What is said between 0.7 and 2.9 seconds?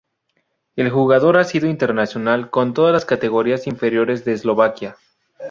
El jugador ha sido internacional con